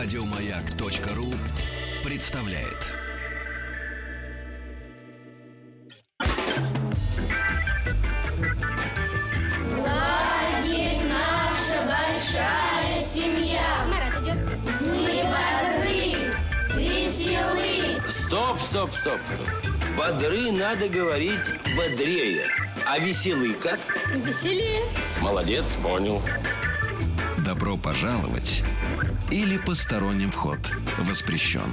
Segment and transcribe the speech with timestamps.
[0.00, 1.34] Радиомаяк.ру
[2.04, 2.86] представляет.
[9.76, 13.60] Лагерь наша большая семья.
[13.88, 14.44] Марат идет.
[14.82, 18.00] Мы бодры, веселы.
[18.08, 19.20] Стоп, стоп, стоп.
[19.96, 22.44] Бодры надо говорить бодрее.
[22.86, 23.80] А веселый как?
[24.14, 24.80] Веселее.
[25.20, 26.22] Молодец, понял.
[27.38, 28.62] Добро пожаловать
[29.30, 30.58] или посторонним вход
[30.98, 31.70] воспрещен.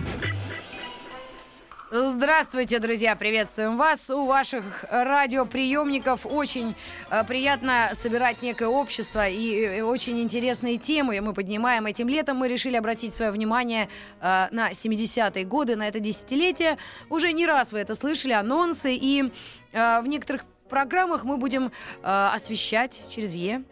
[1.91, 3.16] Здравствуйте, друзья!
[3.16, 4.09] Приветствуем вас.
[4.09, 6.76] У ваших радиоприемников очень
[7.10, 11.86] э, приятно собирать некое общество и э, очень интересные темы мы поднимаем.
[11.86, 13.88] Этим летом мы решили обратить свое внимание
[14.20, 16.77] э, на 70-е годы, на это десятилетие.
[17.10, 18.94] Уже не раз вы это слышали, анонсы.
[18.94, 19.32] И
[19.72, 21.72] э, в некоторых программах мы будем э,
[22.04, 23.63] освещать через Е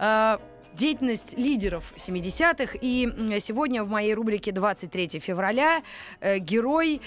[0.00, 0.38] э,
[0.74, 2.78] деятельность лидеров 70-х.
[2.80, 5.82] И сегодня в моей рубрике 23 февраля
[6.20, 7.00] э, герой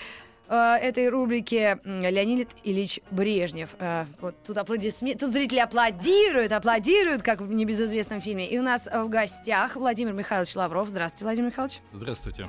[0.47, 3.69] э, этой рубрики Леонид Ильич Брежнев.
[3.79, 8.47] Э, вот тут аплодисменты, тут зрители аплодируют, аплодируют, как в небезызвестном фильме.
[8.47, 10.89] И у нас в гостях Владимир Михайлович Лавров.
[10.89, 11.79] Здравствуйте, Владимир Михайлович.
[11.93, 12.45] Здравствуйте.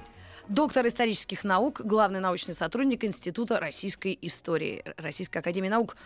[0.48, 5.96] Доктор исторических наук, главный научный сотрудник Института российской истории Российской академии наук.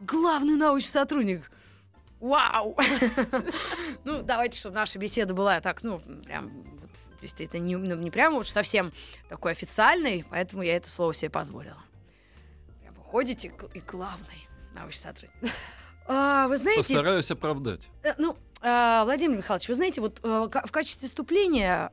[0.00, 1.50] Главный научный сотрудник.
[2.22, 2.76] Вау!
[4.04, 8.38] Ну, давайте, чтобы наша беседа была так, ну, прям, вот, действительно, не, ну, не прямо
[8.38, 8.92] уж совсем
[9.28, 11.82] такой официальной, поэтому я это слово себе позволила.
[12.80, 15.52] Прям вы ходите и главный научный сотрудник.
[16.06, 16.94] А, вы знаете...
[16.94, 17.88] Постараюсь оправдать.
[18.02, 21.92] Э, Ну, а, Владимир Михайлович, вы знаете, вот э, в качестве вступления,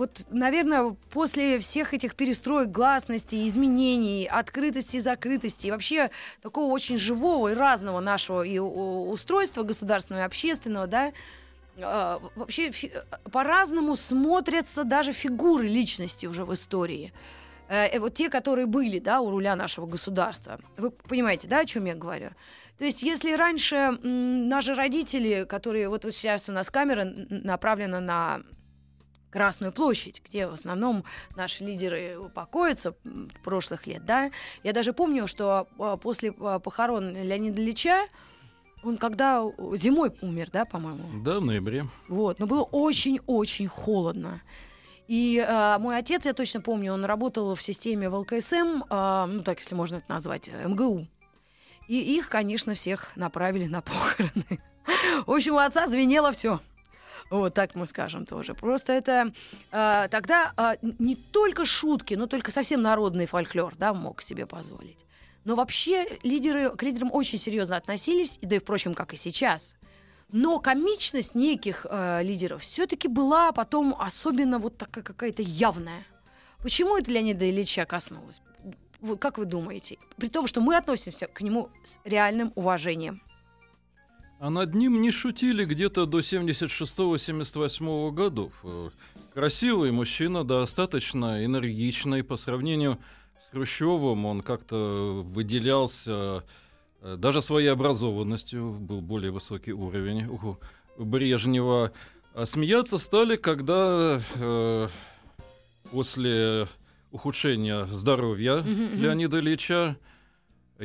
[0.00, 6.96] вот, наверное, после всех этих перестроек, гласности, изменений, открытости и закрытости, и вообще такого очень
[6.96, 11.12] живого и разного нашего и устройства государственного и общественного, да,
[11.76, 12.72] а, вообще
[13.30, 17.12] по-разному смотрятся даже фигуры личности уже в истории.
[17.68, 20.58] Э, э, вот те, которые были, да, у руля нашего государства.
[20.78, 22.30] Вы понимаете, да, о чем я говорю?
[22.78, 28.42] То есть, если раньше наши родители, которые вот, сейчас у нас камера направлена на
[29.30, 31.04] Красную площадь, где в основном
[31.36, 32.94] наши лидеры покоятся
[33.44, 34.30] прошлых лет, да,
[34.64, 38.08] я даже помню, что а, после а, похорон Леонида Ильича
[38.82, 41.04] он когда зимой умер, да, по-моему.
[41.22, 41.86] Да, в ноябре.
[42.08, 44.40] Вот, но было очень-очень холодно.
[45.06, 49.58] И э, мой отец, я точно помню, он работал в системе ВЛКСМ, э, ну так,
[49.58, 51.08] если можно это назвать, э, МГУ.
[51.88, 54.60] И их, конечно, всех направили на похороны.
[55.26, 56.60] В общем, у отца звенело все.
[57.30, 58.54] Вот так мы скажем тоже.
[58.54, 59.32] Просто это
[59.70, 64.98] э, тогда э, не только шутки, но только совсем народный фольклор, да, мог себе позволить.
[65.44, 69.76] Но вообще лидеры к лидерам очень серьезно относились, да и впрочем, как и сейчас.
[70.32, 76.04] Но комичность неких э, лидеров все-таки была потом особенно вот такая какая-то явная.
[76.62, 78.42] Почему это Леонида Ильича коснулось?
[79.18, 79.98] Как вы думаете?
[80.16, 83.22] При том, что мы относимся к нему с реальным уважением.
[84.40, 88.52] А над ним не шутили где-то до 76-78 годов.
[88.64, 88.88] Э,
[89.34, 92.24] Красивый мужчина, достаточно энергичный.
[92.24, 92.96] По сравнению
[93.46, 96.42] с Хрущевым он как-то выделялся
[97.02, 98.72] э, даже своей образованностью.
[98.72, 100.56] Был более высокий уровень у
[100.96, 101.92] Брежнева.
[102.32, 104.88] А смеяться стали, когда э,
[105.90, 106.66] после
[107.12, 108.62] ухудшения здоровья.
[108.62, 109.98] Леонида Ильича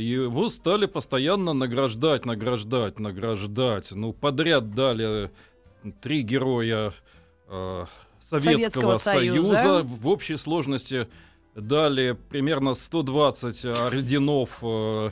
[0.02, 3.92] его стали постоянно награждать, награждать, награждать.
[3.92, 5.32] Ну, подряд дали
[6.02, 6.94] три героя
[7.48, 7.86] э,
[8.30, 9.56] Советского, Советского Союза.
[9.56, 9.84] Союза.
[9.84, 11.08] В общей сложности
[11.56, 15.12] дали примерно 120 орденов э,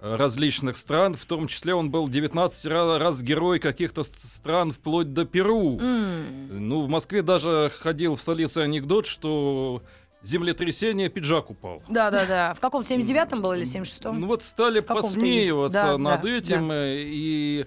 [0.00, 1.14] различных стран.
[1.14, 5.78] В том числе он был 19 ра- раз герой каких-то ст- стран, вплоть до Перу.
[5.78, 6.68] М.
[6.68, 9.82] Ну, в Москве даже ходил в столице анекдот, что
[10.26, 11.82] землетрясение, пиджак упал.
[11.88, 12.54] Да-да-да.
[12.54, 12.82] В каком?
[12.82, 14.20] 79-м было или 76-м?
[14.20, 17.66] Ну вот стали посмеиваться да, над да, этим э, и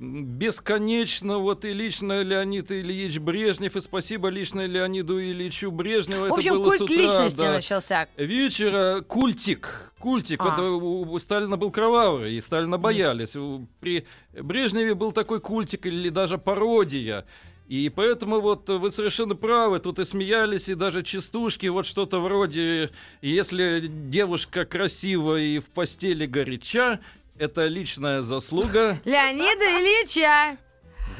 [0.00, 6.22] бесконечно вот и лично Леонид Ильич Брежнев и спасибо лично Леониду Ильичу Брежневу.
[6.22, 7.52] в Это общем, было с культ утра, личности да.
[7.52, 8.08] начался.
[8.16, 9.92] Вечера культик.
[9.98, 10.40] Культик.
[10.40, 10.54] А.
[10.54, 13.36] Это у, у Сталина был кровавый, и Сталина боялись.
[13.36, 17.26] У- При Брежневе был такой культик или даже пародия.
[17.70, 22.90] И поэтому вот вы совершенно правы, тут и смеялись, и даже частушки, вот что-то вроде
[23.22, 26.98] «Если девушка красива и в постели горяча,
[27.38, 28.98] это личная заслуга».
[29.04, 30.58] Леонида Ильича.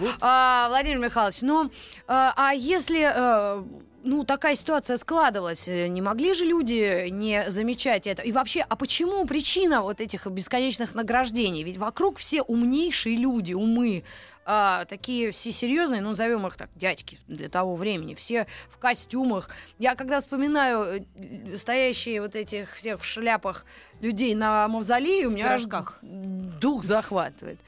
[0.01, 0.17] Вот.
[0.21, 1.71] А, Владимир Михайлович, ну,
[2.09, 3.63] а, а если э,
[4.03, 5.69] ну, такая ситуация складывалась.
[5.69, 8.23] Э, Не могли же люди не замечать это?
[8.23, 11.63] И вообще, а почему причина вот этих бесконечных награждений?
[11.63, 14.05] Ведь вокруг все умнейшие люди, умы,
[14.45, 19.51] а, такие все серьезные, ну, назовем их так, дядьки для того времени, все в костюмах.
[19.79, 23.65] Я когда вспоминаю э, стоящие вот этих всех в шляпах
[24.01, 25.67] людей на мавзолее, у меня аж
[26.03, 27.59] дух захватывает.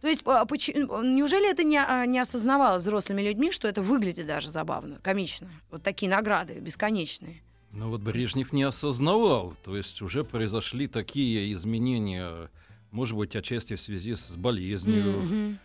[0.00, 4.26] То есть, а, поч- неужели это не, а, не осознавалось взрослыми людьми, что это выглядит
[4.26, 5.48] даже забавно, комично?
[5.70, 7.42] Вот такие награды бесконечные.
[7.72, 12.50] Ну вот Брежнев не осознавал, то есть уже произошли такие изменения,
[12.90, 15.58] может быть, отчасти в связи с болезнью.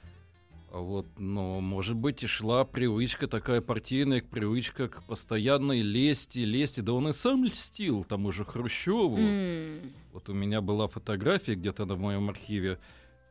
[0.71, 6.81] А Вот, но, может быть, и шла привычка такая партийная, привычка к постоянной лести, лести.
[6.81, 9.17] Да он и сам льстил тому же Хрущеву.
[9.17, 9.79] М.
[10.11, 12.77] Вот у меня была фотография где-то в моем архиве,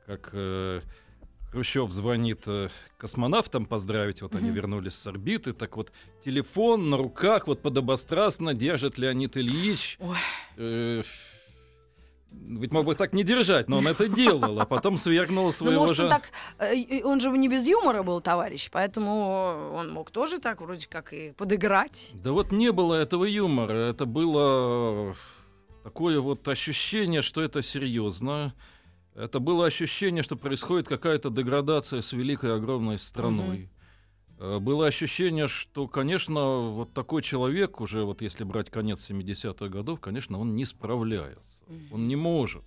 [0.07, 0.81] как э,
[1.51, 2.69] Хрущев звонит э,
[2.99, 5.93] космонавтам поздравить, вот они вернулись с орбиты, так вот
[6.25, 9.97] телефон на руках, вот подобострастно держит Леонид Ильич.
[10.01, 10.17] Ой.
[10.57, 11.03] Э,
[12.33, 15.83] ведь мог бы так не держать, но он это делал, а потом свергнул Ну, своего
[15.83, 16.05] может, же...
[16.05, 16.31] он так...
[16.59, 21.13] э, Он же не без юмора был, товарищ, поэтому он мог тоже так вроде как
[21.13, 22.11] и подыграть.
[22.15, 25.15] Да вот не было этого юмора, это было
[25.85, 28.55] такое вот ощущение, что это серьезно.
[29.15, 33.69] Это было ощущение, что происходит какая-то деградация с великой огромной страной.
[34.39, 40.01] Э, Было ощущение, что, конечно, вот такой человек, уже вот если брать конец 70-х годов,
[40.01, 41.61] конечно, он не справляется.
[41.93, 42.65] Он не может.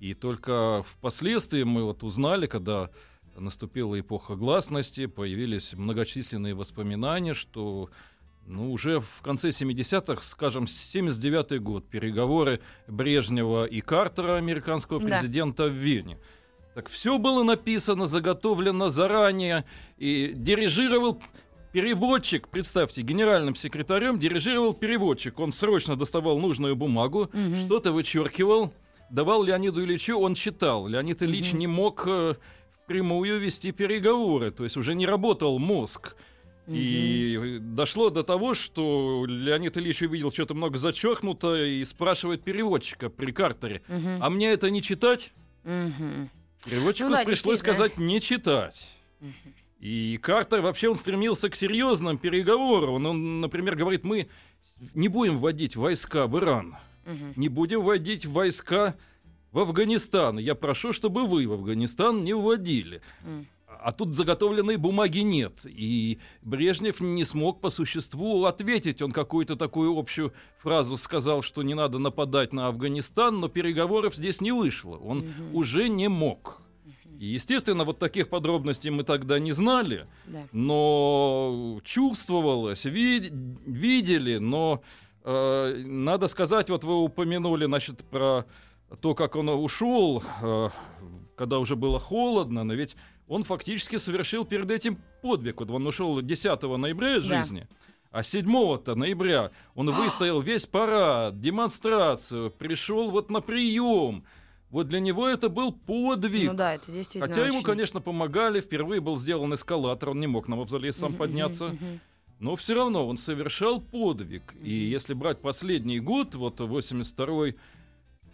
[0.00, 2.90] И только впоследствии мы вот узнали, когда
[3.36, 7.90] наступила эпоха гласности, появились многочисленные воспоминания, что
[8.48, 15.06] ну, уже в конце 70-х, скажем, 79-й год, переговоры Брежнева и Картера, американского Да.
[15.06, 16.18] президента в Вене.
[16.74, 19.64] Так все было написано, заготовлено заранее,
[19.98, 21.20] и дирижировал
[21.72, 25.38] переводчик, представьте, генеральным секретарем дирижировал переводчик.
[25.38, 27.66] Он срочно доставал нужную бумагу, Мгм.
[27.66, 28.72] что-то вычеркивал,
[29.10, 30.86] давал Леониду Ильичу, он читал.
[30.88, 32.34] Леонид Ильич не мог э,
[32.84, 36.16] впрямую вести переговоры, то есть уже не работал мозг.
[36.68, 43.32] И дошло до того, что Леонид Ильич увидел что-то много зачеркнуто и спрашивает переводчика при
[43.32, 45.32] Картере, а мне это не читать?
[46.64, 48.88] Переводчику Ну да, пришлось сказать не читать.
[49.80, 52.94] И Картер вообще он стремился к серьезным переговорам.
[52.94, 54.28] Он, он, например, говорит, мы
[54.94, 56.76] не будем вводить войска в Иран,
[57.36, 58.96] не будем вводить войска
[59.52, 60.38] в Афганистан.
[60.38, 63.00] Я прошу, чтобы вы в Афганистан не вводили.
[63.80, 65.60] А тут заготовленной бумаги нет.
[65.64, 69.02] И Брежнев не смог по существу ответить.
[69.02, 74.40] Он какую-то такую общую фразу сказал, что не надо нападать на Афганистан, но переговоров здесь
[74.40, 74.96] не вышло.
[74.96, 75.54] Он Мгм.
[75.54, 76.60] уже не мог.
[77.20, 80.44] И, естественно, вот таких подробностей мы тогда не знали, Да.
[80.52, 83.30] но чувствовалось, ви-
[83.66, 84.82] видели, но
[85.24, 88.44] э, надо сказать, вот вы упомянули, значит, про
[89.02, 90.70] то, как он ушел, э,
[91.36, 92.96] когда уже было холодно, но ведь
[93.28, 95.60] он фактически совершил перед этим подвиг.
[95.60, 97.42] Вот он ушел 10 ноября из Да.
[97.42, 97.66] жизни,
[98.10, 104.24] а 7 ноября он выстоял весь парад, демонстрацию, пришел вот на прием.
[104.70, 106.50] Вот для него это был подвиг.
[106.50, 108.60] Ну да, это действительно Хотя ему, очень- конечно, помогали.
[108.60, 111.76] Впервые был сделан эскалатор, он не мог на мавзолей сам подняться.
[112.38, 114.54] Но все равно он совершал подвиг.
[114.62, 117.54] И если брать последний год, вот 82 э,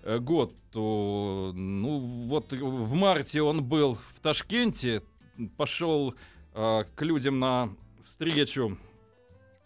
[0.04, 1.98] год, то ну
[2.28, 5.02] вот в марте он был в Ташкенте,
[5.56, 6.14] пошел
[6.54, 7.70] э, к людям на
[8.04, 8.76] встречу,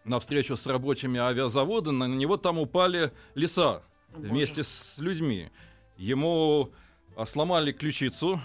[0.04, 3.82] на встречу с рабочими авиазавода, на него там упали леса О,
[4.16, 5.50] боже, вместе с людьми.
[5.96, 6.70] Ему
[7.16, 8.40] а, сломали ключицу,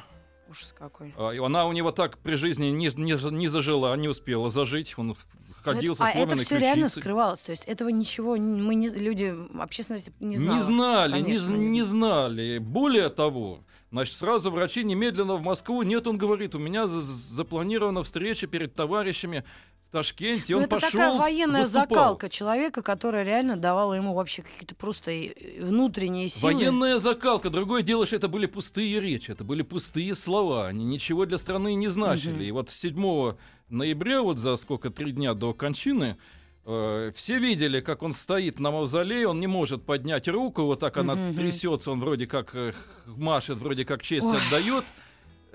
[0.49, 1.13] Ужас какой.
[1.15, 4.95] а, она у него так при жизни не, не, не зажила, не успела зажить.
[4.97, 5.15] Он
[5.63, 7.01] ходил Ну, со а это все реально ключицей.
[7.01, 7.41] скрывалось.
[7.41, 10.55] То есть этого ничего мы не, люди, общественность не знала.
[10.57, 12.57] Не знали, не, Конечно, не не знали.
[12.59, 13.59] Более того,
[13.91, 15.81] значит, сразу врачи немедленно в Москву.
[15.83, 19.43] Нет, он говорит, у меня за- запланирована встреча перед товарищами
[19.89, 20.53] в Ташкенте.
[20.53, 21.87] Ну, Он это пошел, такая военная выступал.
[21.87, 25.11] закалка человека, которая реально давала ему вообще какие-то просто
[25.59, 26.53] внутренние силы.
[26.53, 27.49] Военная закалка.
[27.49, 30.67] Другое дело, что это были пустые речи, это были пустые слова.
[30.67, 32.33] Они ничего для страны не значили.
[32.33, 32.41] Мгм.
[32.41, 33.35] И вот 7
[33.73, 36.17] ноября, вот за сколько, три дня до кончины,
[36.65, 40.97] э, все видели, как он стоит на мавзолее, он не может поднять руку, вот так
[40.97, 42.73] она трясется, он вроде как э,
[43.05, 44.37] машет, вроде как честь Ой.
[44.47, 44.85] отдает.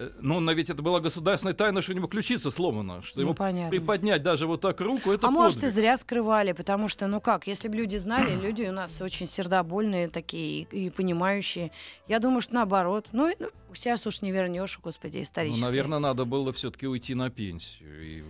[0.01, 3.35] Э, Но, ведь это была государственная тайна, что у него ключица сломана, что Ну, ему
[3.35, 3.69] понятно.
[3.71, 5.75] приподнять даже вот так руку, это а может и подвиг.
[5.75, 10.07] зря скрывали, потому что, ну как, если бы люди знали, люди у нас очень сердобольные
[10.07, 11.73] такие и, и понимающие.
[12.07, 13.09] Я думаю, что наоборот.
[13.13, 15.65] Ну, ну, сейчас уж не вернешь, господи, Ну, исторически.
[15.65, 18.07] наверное, надо было все-таки уйти на пенсию.
[18.07, 18.25] И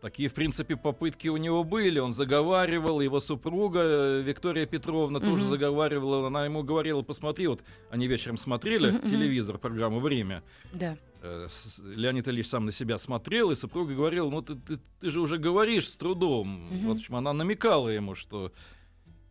[0.00, 1.98] Такие, в принципе, попытки у него были.
[1.98, 5.50] Он заговаривал, его супруга э, Виктория Петровна тоже Мгм.
[5.50, 6.26] заговаривала.
[6.26, 9.10] Она ему говорила, посмотри, вот они вечером смотрели мгм.
[9.10, 10.42] телевизор, программу «Время».
[10.72, 10.96] Да.
[11.22, 11.48] Э,
[11.94, 15.36] Леонид Ильич сам на себя смотрел, и супруга говорила, ну ты, ты, ты же уже
[15.36, 16.66] говоришь с трудом.
[16.70, 16.88] Мгм.
[16.88, 18.52] В общем, она намекала ему, что...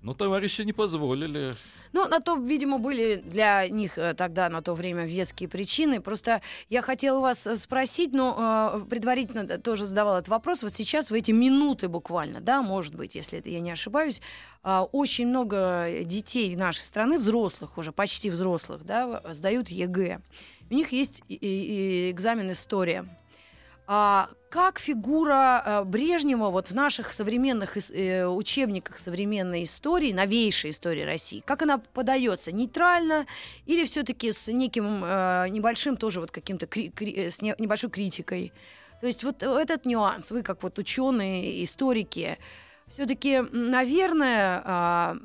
[0.01, 1.55] Ну, товарищи не позволили.
[1.91, 5.99] Ну, на то, видимо, были для них э, тогда на то время веские причины.
[6.01, 10.61] Просто я хотела вас э, спросить, но э, предварительно тоже задавала этот вопрос.
[10.61, 14.21] Вот сейчас в эти минуты буквально, да, может быть, если это я не ошибаюсь,
[14.61, 20.21] а, очень много детей нашей страны, взрослых уже, почти взрослых, да, сдают ЕГЭ.
[20.69, 23.05] У них есть и- и экзамен история.
[23.91, 31.01] А как фигура э, Брежнева вот в наших современных э, учебниках современной истории, новейшей истории
[31.01, 32.51] России, как она подается?
[32.51, 33.25] Нейтрально
[33.65, 38.53] или все-таки с неким э, небольшим тоже вот каким-то с не- небольшой критикой?
[39.01, 42.37] То есть вот этот нюанс, вы как вот ученые, историки,
[42.93, 45.17] все-таки, наверное, а,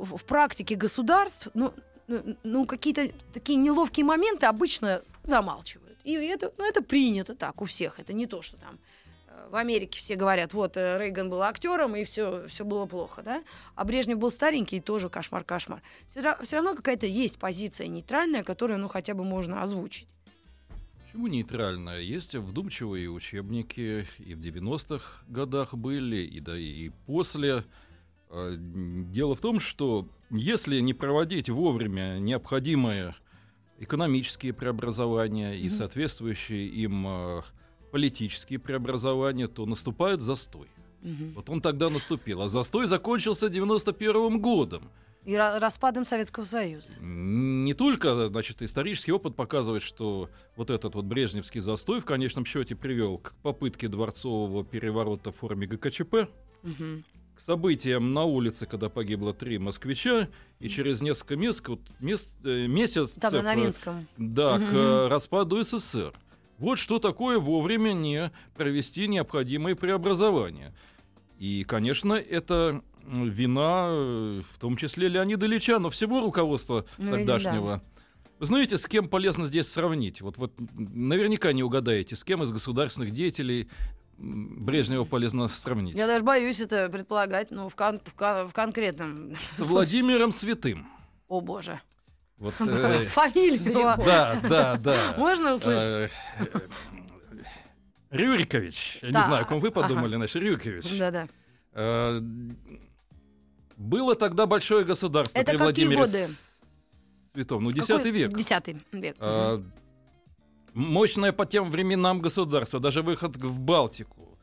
[0.00, 1.74] в в практике государств, ну,
[2.06, 5.85] ну, ну, какие-то такие неловкие моменты обычно замалчивают.
[6.06, 7.98] И это, ну, это принято так у всех.
[7.98, 8.78] Это не то, что там
[9.26, 13.22] э, в Америке все говорят, вот э, Рейган был актером, и все, все было плохо,
[13.22, 13.42] да?
[13.74, 15.82] А Брежнев был старенький, и тоже кошмар-кошмар.
[16.08, 20.06] Все, равно какая-то есть позиция нейтральная, которую, ну, хотя бы можно озвучить.
[21.06, 22.00] Почему нейтральная?
[22.00, 27.64] Есть вдумчивые учебники, и в 90-х годах были, и, да, и после.
[28.30, 33.16] Э, Дело в том, что если не проводить вовремя необходимые
[33.78, 37.42] экономические преобразования и соответствующие им э,
[37.92, 40.68] политические преобразования, то наступает застой.
[41.36, 42.42] Вот он тогда наступил.
[42.42, 44.90] А застой закончился 91 годом.
[45.24, 46.92] И ра- распадом Советского Союза.
[47.00, 52.74] Не только, значит, исторический опыт показывает, что вот этот вот брежневский застой в конечном счете
[52.74, 56.28] привел к попытке дворцового переворота в форме ГКЧП,
[56.62, 57.04] Мгм.
[57.36, 60.28] К событиям на улице, когда погибло три москвича,
[60.58, 64.06] и через несколько месяцев, вот, мес- э, месяцев, Там, на э, Новинском.
[64.16, 66.14] да, к распаду СССР.
[66.58, 70.74] Вот что такое вовремя не провести необходимые преобразования.
[71.38, 77.82] И, конечно, это вина, э, в том числе Леонида Ильича, но всего руководства Ну, тогдашнего.
[78.38, 80.20] Вы знаете, с кем полезно здесь сравнить?
[80.22, 83.68] Вот, вот наверняка не угадаете, с кем из государственных деятелей
[84.18, 85.96] Брежнева полезно сравнить.
[85.96, 89.34] Я даже боюсь это предполагать, ну, в, кон- в кон- в конкретном...
[89.58, 90.86] С Владимиром Святым.
[91.28, 91.80] О, боже.
[92.38, 95.14] Вот, э, Фамилию да, да, да.
[95.18, 95.86] можно услышать?
[95.86, 96.08] Э,
[96.38, 96.60] э,
[98.10, 98.98] Рюрикович.
[99.02, 100.98] Я не Да, знаю, о ком вы подумали, значит, Рюрикович.
[100.98, 101.28] Да-да.
[101.72, 102.20] Э,
[103.76, 106.26] Было тогда большое государство Это при какие Владимире годы?
[107.34, 107.64] Святом.
[107.64, 108.32] Ну, X Какой- век.
[108.34, 109.16] Десятый век.
[110.76, 114.38] Мощное по тем временам государство, даже выход в Балтику.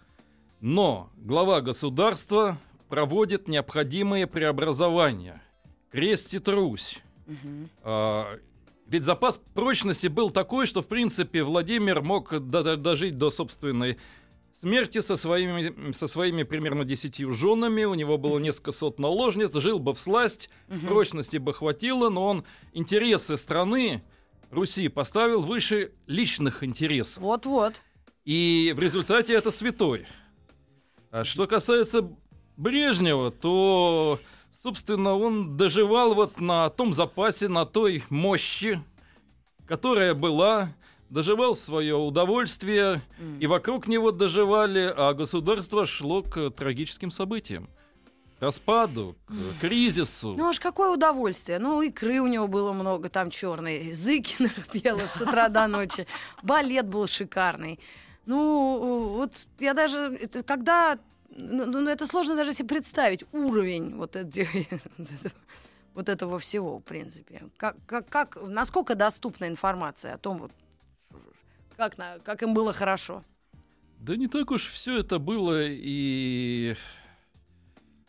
[0.62, 2.58] Но глава государства
[2.90, 5.44] проводит необходимые преобразования.
[5.92, 6.98] Крестит Русь.
[7.28, 7.70] Мгм.
[7.84, 8.40] А,
[8.88, 13.98] Ведь запас прочности был такой, что, в принципе, Владимир мог до- до- дожить до собственной
[14.60, 17.84] смерти со своими, со своими примерно десятью женами.
[17.84, 20.88] У него было несколько сот наложниц, жил бы в сласть, Мгм.
[20.88, 24.04] прочности бы хватило, но он интересы страны
[24.54, 27.22] Руси поставил выше личных интересов.
[27.22, 27.82] Вот-вот.
[28.24, 30.06] И в результате это святой.
[31.12, 32.10] А что касается
[32.56, 34.20] Брежнева, то,
[34.62, 38.82] собственно, он доживал вот на том запасе, на той мощи,
[39.68, 40.74] которая была,
[41.10, 43.40] доживал в свое удовольствие, М.
[43.40, 47.70] и вокруг него доживали, а государство шло к трагическим событиям.
[48.44, 50.36] К распаду, к кризису.
[50.38, 51.60] Ну аж какое удовольствие.
[51.60, 53.94] Ну, икры у него было много там черной.
[53.94, 56.06] Зыкиных пела с утра до ночи.
[56.42, 57.80] Балет был шикарный.
[58.26, 60.18] Ну, вот я даже...
[60.22, 61.00] это когда...
[61.30, 65.34] Ну, ну, это сложно даже себе представить уровень вот, эти- вот этого-
[65.94, 67.44] вот этого всего, в принципе.
[67.56, 70.52] Как, как, как, насколько доступна информация о том, вот,
[71.78, 71.96] как,
[72.26, 73.24] как им было хорошо?
[74.00, 76.76] Да не так уж все это было и...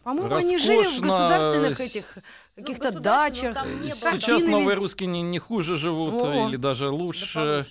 [0.05, 2.05] По-моему, они жили в государственных этих
[2.57, 3.55] Ну, каких-то государственных, дачах.
[3.55, 3.95] там не было.
[3.95, 4.51] Сейчас картинами.
[4.51, 6.49] новые русские не, не хуже живут, О.
[6.49, 7.35] или даже Да лучше.
[7.35, 7.67] получше.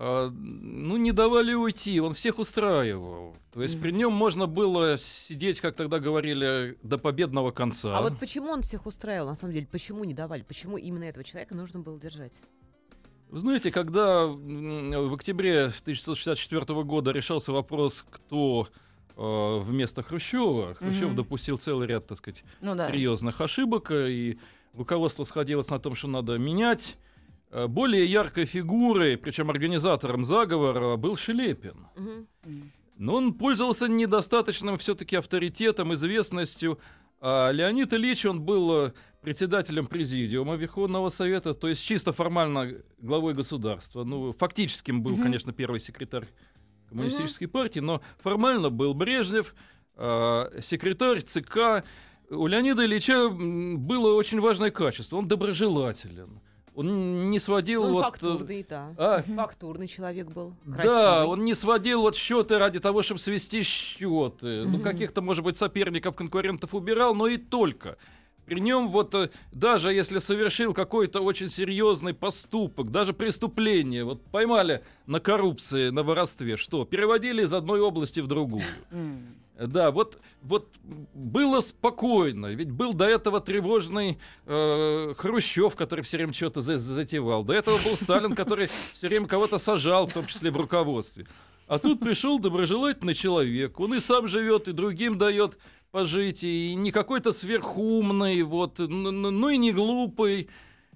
[0.00, 3.34] А, ну, не давали уйти, он всех устраивал.
[3.52, 7.98] То есть при нем можно было сидеть, как тогда говорили, до победного конца.
[7.98, 9.66] А вот почему он всех устраивал, на самом деле?
[9.66, 10.42] Почему не давали?
[10.42, 12.34] Почему именно этого человека нужно было держать?
[13.28, 18.68] Вы знаете, когда в октябре 1964 года решался вопрос, кто
[19.18, 21.16] вместо Хрущева, Хрущев Мгм.
[21.16, 22.88] допустил целый ряд, так сказать, Ну да.
[22.90, 24.38] серьезных ошибок, э, и
[24.74, 26.96] руководство сходилось на том, что надо менять.
[27.50, 31.86] Э, Более яркой фигурой, причем организатором заговора, был Шелепин.
[32.96, 36.78] Но он пользовался недостаточным все-таки авторитетом, известностью.
[37.20, 43.34] А Леонид Ильич, он был э, председателем президиума Верховного Совета, то есть чисто формально главой
[43.34, 44.04] государства.
[44.04, 46.28] Ну, фактическим был, конечно, первый секретарь
[46.88, 49.54] коммунистической партии, но формально был Брежнев,
[49.96, 51.84] э, секретарь ЦК.
[52.30, 55.16] У Леонида Ильича было очень важное качество.
[55.16, 56.40] Он доброжелателен.
[56.74, 58.00] Он не сводил Ну, вот...
[58.00, 58.94] э, фактурный, да.
[58.96, 60.54] а, Фактурный человек был.
[60.64, 61.26] да, красивый.
[61.26, 64.64] он не сводил вот счеты ради того, чтобы свести счеты.
[64.64, 67.98] Ну, каких-то, может быть, соперников, конкурентов убирал, но и только.
[68.48, 74.82] При нем вот э, даже если совершил какой-то очень серьезный поступок, даже преступление, вот поймали
[75.06, 76.84] на коррупции, на воровстве, что?
[76.84, 78.62] Переводили из одной области в другую.
[79.58, 80.68] Да, вот, вот
[81.14, 87.42] было спокойно, ведь был до этого тревожный э, Хрущев, который все время что-то за- затевал.
[87.42, 91.26] До этого был Сталин, который все время кого-то сажал, в том числе в руководстве.
[91.66, 93.78] А тут пришел доброжелательный человек.
[93.78, 95.58] Он и сам живет, и другим дает
[95.90, 100.48] пожить, и не какой-то сверхумный, вот, ну и не глупый.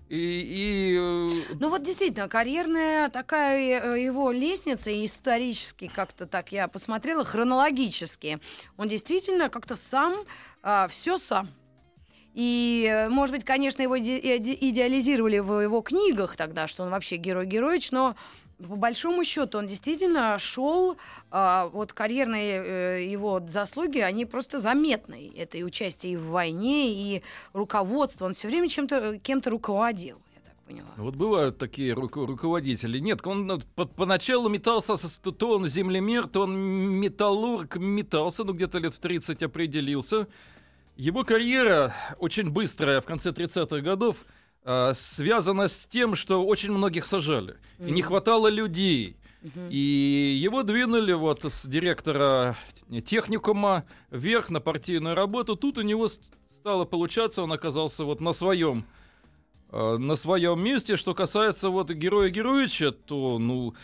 [0.08, 6.68] И, и, э, Ну вот действительно, карьерная такая э, его лестница, исторически как-то так я
[6.68, 8.38] посмотрела, хронологически,
[8.76, 10.26] он действительно как-то сам,
[10.90, 11.49] все сам.
[12.34, 16.90] И, э, может быть, конечно, его иде- иде- идеализировали в его книгах тогда, что он
[16.90, 18.14] вообще герой-героич, но
[18.69, 20.97] по большому счету он действительно шел,
[21.31, 25.33] а, вот карьерные э, его заслуги, они просто заметны.
[25.37, 28.26] Это и участие в войне, и руководство.
[28.26, 30.21] Он все время чем-то, кем-то руководил,
[30.66, 30.88] поняла.
[30.97, 32.99] Ну, Вот бывают такие руко- руководители.
[32.99, 38.78] Нет, он ну, по- поначалу метался, то он землемер, то он металлург, метался, ну где-то
[38.78, 40.28] лет в 30 определился.
[40.97, 44.25] Его карьера очень быстрая в конце 30-х годов
[44.64, 47.57] а, связана с тем, что очень многих сажали.
[47.78, 49.16] И не хватало людей.
[49.71, 52.57] И его двинули вот с директора
[53.04, 55.57] техникума вверх на партийную работу.
[55.57, 58.85] Тут у него стало получаться, он оказался вот на своем
[59.73, 60.97] э, на своем месте.
[60.97, 63.75] Что касается вот героя Героича, то, ну,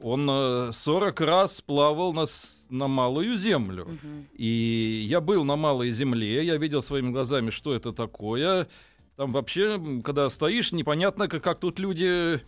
[0.00, 2.24] он э, 40 раз плавал на,
[2.68, 3.88] на малую землю.
[4.34, 8.68] И я был на малой земле, я видел своими глазами, что это такое.
[9.16, 12.40] Там вообще, когда стоишь, непонятно, как, как тут люди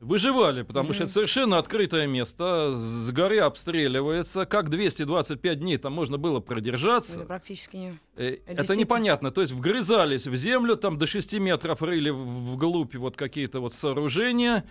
[0.00, 4.46] выживали, потому что это совершенно открытое место, с горы обстреливается.
[4.46, 7.20] Как 225 дней там можно было продержаться?
[7.20, 7.98] Ну, Практически не.
[8.16, 9.30] Э, Это непонятно.
[9.32, 14.64] То есть вгрызались в землю, там до 6 метров рыли вглубь вот какие-то вот сооружения.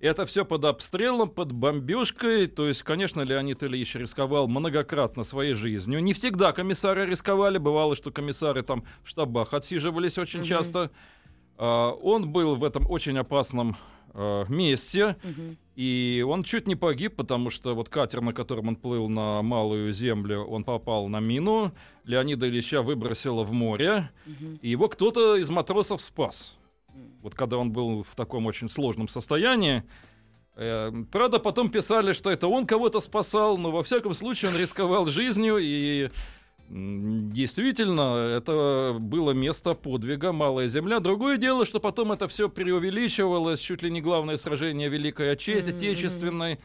[0.00, 2.48] Это все под обстрелом, под бомбежкой.
[2.48, 6.02] То есть, конечно, Леонид Ильич рисковал многократно своей жизнью.
[6.02, 7.58] Не всегда комиссары рисковали.
[7.58, 10.90] Бывало, что комиссары там в штабах отсиживались очень часто.
[11.56, 13.76] А, Он был в этом очень опасном
[14.12, 15.16] а, месте.
[15.76, 19.92] И он чуть не погиб, потому что вот катер, на котором он плыл на малую
[19.92, 21.72] землю, он попал на мину.
[22.04, 24.10] Леонида Ильича выбросило в море.
[24.60, 26.56] И его кто-то из матросов спас.
[27.22, 29.82] Вот когда он был в таком очень сложном состоянии.
[30.56, 35.06] Э, Правда, потом писали, что это он кого-то спасал, но во всяком случае он рисковал
[35.06, 36.10] жизнью и
[36.68, 40.98] Действительно, это было место подвига, малая земля.
[40.98, 46.58] Другое дело, что потом это все преувеличивалось, чуть ли не главное сражение Великой Отече- Отечественной.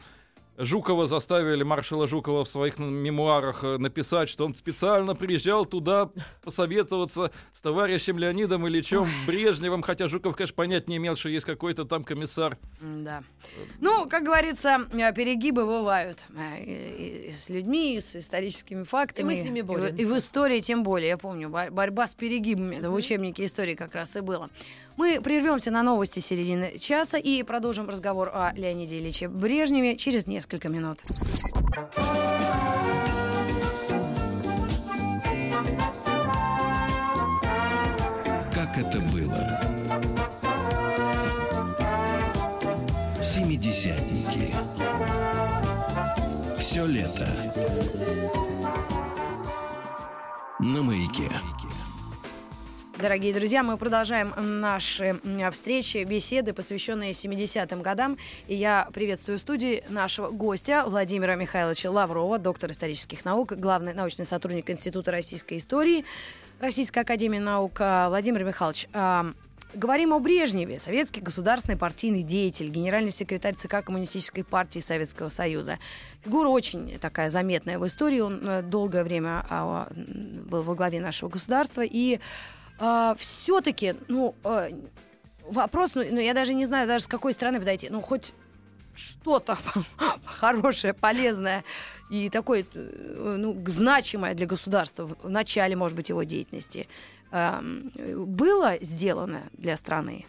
[0.66, 6.10] Жукова заставили, маршала Жукова в своих мемуарах э, написать, что он специально приезжал туда
[6.44, 11.84] посоветоваться с товарищем Леонидом Ильичем Брежневым, хотя Жуков, конечно, понять не имел, что есть какой-то
[11.84, 12.58] там комиссар.
[12.80, 13.24] Да.
[13.80, 19.32] Ну, как говорится, э, перегибы бывают э, и- и с людьми, и с историческими фактами.
[19.32, 20.00] И мы с ними в- боремся.
[20.00, 21.08] И в истории тем более.
[21.08, 22.76] Я помню, бо- борьба с перегибами.
[22.76, 24.48] Это в учебнике истории как раз и было.
[24.96, 30.68] Мы прервемся на новости середины часа и продолжим разговор о Леониде Ильиче Брежневе через несколько
[30.68, 30.98] минут.
[38.54, 39.60] Как это было?
[43.22, 44.54] Семидесятники.
[46.58, 47.28] Все лето.
[50.58, 51.30] На маяке.
[53.02, 58.16] Дорогие друзья, мы продолжаем наши встречи, беседы, посвященные 70-м годам.
[58.46, 64.24] И я приветствую в студии нашего гостя Владимира Михайловича Лаврова, доктор исторических наук, главный научный
[64.24, 66.04] сотрудник Института российской истории
[66.60, 67.72] Российской академии наук.
[67.80, 69.32] А, Владимир Михайлович, а,
[69.74, 75.80] говорим о Брежневе, советский государственный партийный деятель, генеральный секретарь ЦК Коммунистической партии Советского Союза.
[76.24, 78.20] Фигура очень такая заметная в истории.
[78.20, 81.82] Он э, долгое время а, был во главе нашего государства.
[81.84, 82.20] И
[83.18, 84.70] все-таки, ну, э,
[85.46, 87.88] вопрос, ну, ну, я даже не знаю, даже с какой стороны подойти.
[87.90, 88.32] Ну, хоть
[88.94, 89.56] что-то
[90.24, 91.64] хорошее, полезное
[92.10, 96.88] и такое, э, ну, значимое для государства в начале, может быть, его деятельности,
[97.30, 100.26] было сделано для страны?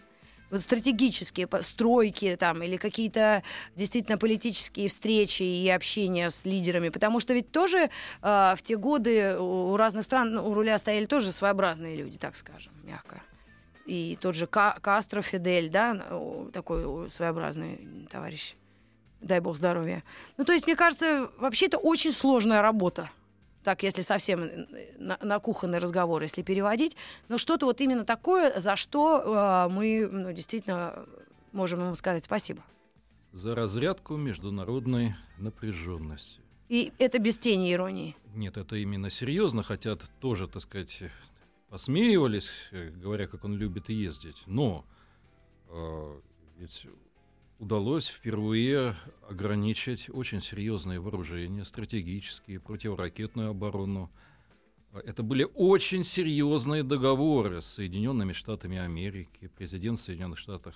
[0.54, 3.42] Вот стратегические стройки там или какие-то
[3.76, 7.90] действительно политические встречи и общения с лидерами, потому что ведь тоже э,
[8.22, 12.72] в те годы у разных стран ну, у руля стояли тоже своеобразные люди, так скажем,
[12.84, 13.24] мягко.
[13.88, 16.06] И тот же Ка- Кастро Фидель, да,
[16.54, 18.54] такой своеобразный товарищ.
[19.22, 20.04] Дай бог здоровья.
[20.38, 23.10] Ну, то есть, мне кажется, вообще это очень сложная работа.
[23.64, 24.66] Так, если совсем э,
[24.98, 26.98] на, на кухонный разговор, если переводить.
[27.30, 31.06] Но что-то вот именно такое, за что э, мы ну, действительно
[31.52, 32.64] можем ему сказать спасибо.
[33.32, 36.42] За разрядку международной напряженности.
[36.70, 38.16] И это без тени иронии.
[38.36, 41.04] Нет, это именно серьезно, хотя тоже, так сказать,
[41.70, 44.44] посмеивались, э, говоря, как он любит ездить.
[44.46, 44.86] Но
[45.70, 46.20] э,
[46.58, 46.86] ведь
[47.60, 48.96] удалось впервые
[49.30, 54.12] ограничить очень серьезные вооружения, стратегические, противоракетную оборону.
[54.94, 59.50] Э, Это были очень серьезные договоры с Соединенными Штатами Америки.
[59.58, 60.76] Президент Соединенных Штатов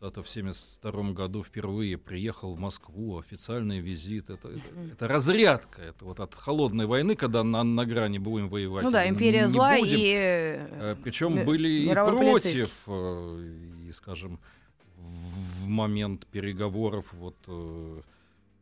[0.00, 4.30] Штатов в 1972 году впервые приехал в Москву, официальный визит.
[4.30, 5.82] Это, это, это разрядка.
[5.82, 8.82] Это вот от холодной войны, когда на, на грани будем воевать.
[8.82, 9.96] Ну да, не империя зла будем.
[9.98, 10.12] и...
[10.16, 13.52] э, Причем ми- были и против, э,
[13.88, 14.40] и, скажем,
[15.70, 18.00] момент переговоров вот э,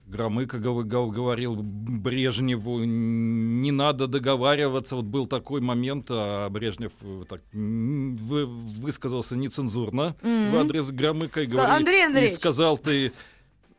[0.07, 4.97] Громыко гов- гов- говорил Брежневу, не надо договариваться.
[4.97, 10.51] Вот был такой момент, а Брежнев э, так вы- высказался нецензурно Мгм.
[10.51, 13.13] в адрес Громыка и, говорил, «Андрей и Андреевич!» сказал ты,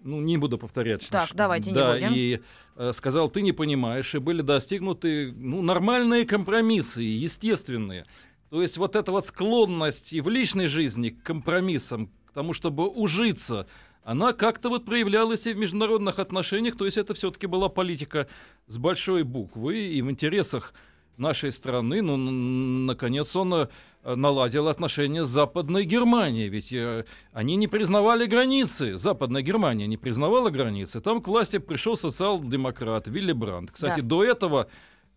[0.03, 1.07] ну не буду повторять.
[1.09, 2.11] Так, что- давайте не да, будем.
[2.13, 2.39] И
[2.75, 8.05] э, сказал, ты не понимаешь, и были достигнуты ну, нормальные компромиссы, естественные.
[8.51, 12.87] То есть вот эта вот склонность и в личной жизни к компромиссам, к тому, чтобы
[12.87, 13.65] ужиться,
[14.03, 18.27] она как-то вот проявлялась и в международных отношениях, то есть это все-таки была политика
[18.67, 20.73] с большой буквы и в интересах
[21.17, 23.67] нашей страны, ну, наконец, он э,
[24.15, 30.49] наладил отношения с Западной Германией, ведь э, они не признавали границы, Западная Германия не признавала
[30.49, 33.71] границы, там к власти пришел социал-демократ Вилли Брандт.
[33.71, 34.07] Кстати, Да.
[34.07, 34.67] до этого,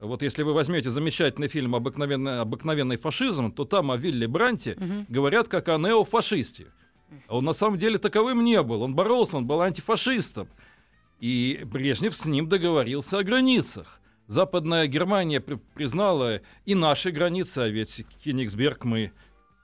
[0.01, 5.07] вот если вы возьмете замечательный фильм «Обыкновенный, «Обыкновенный фашизм», то там о Вилли Бранте Мгм.
[5.09, 6.67] говорят как о неофашисте.
[7.29, 8.83] А он на самом деле таковым не был.
[8.83, 10.49] Он боролся, он был антифашистом.
[11.21, 14.01] И Брежнев с ним договорился о границах.
[14.27, 19.13] Западная Германия при- признала и наши границы, а ведь Кенигсберг мы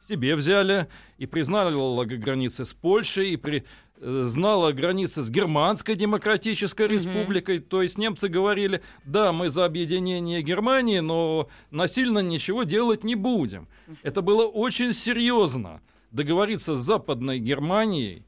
[0.08, 3.64] себе взяли, и признала границы с Польшей, и при-
[4.00, 6.92] э, знала границы с Германской Демократической Мгм.
[6.94, 7.58] Республикой.
[7.58, 13.66] То есть немцы говорили, да, мы за объединение Германии, но насильно ничего делать не будем.
[14.02, 15.80] Это было очень серьезно.
[16.10, 18.24] Договориться с Западной Германией,